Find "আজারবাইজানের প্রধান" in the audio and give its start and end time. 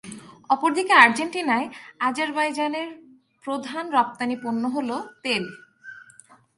1.99-3.85